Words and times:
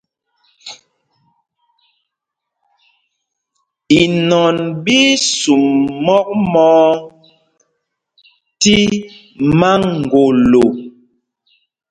Inɔn 4.01 4.57
ɓí 4.83 4.97
í 5.11 5.21
sum 5.37 5.65
mɔk 6.05 6.27
mɔɔ 6.51 6.85
tí 8.61 8.75
maŋgolo. 9.59 10.63